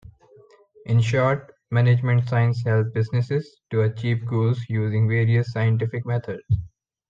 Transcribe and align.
In 0.87 0.99
short, 0.99 1.53
management 1.69 2.27
sciences 2.27 2.63
help 2.63 2.91
businesses 2.91 3.59
to 3.69 3.83
achieve 3.83 4.25
goals 4.25 4.59
using 4.67 5.07
various 5.07 5.51
scientific 5.51 6.07
methods. 6.07 6.41